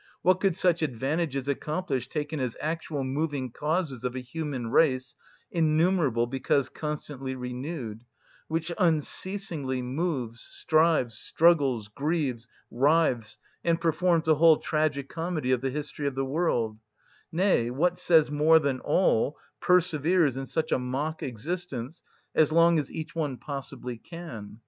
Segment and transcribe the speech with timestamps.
[0.23, 5.15] What could such advantages accomplish taken as actual moving causes of a human race,
[5.51, 8.03] innumerable because constantly renewed,
[8.47, 16.07] which unceasingly moves, strives, struggles, grieves, writhes, and performs the whole tragi‐comedy of the history
[16.07, 16.79] of the world,
[17.31, 22.01] nay, what says more than all, perseveres in such a mock‐existence
[22.33, 24.57] as long as each one possibly can?